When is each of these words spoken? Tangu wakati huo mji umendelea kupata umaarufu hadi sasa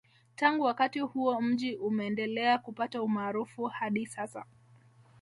Tangu 0.35 0.63
wakati 0.63 0.99
huo 0.99 1.41
mji 1.41 1.75
umendelea 1.75 2.57
kupata 2.57 3.01
umaarufu 3.03 3.63
hadi 3.65 4.05
sasa 4.07 4.45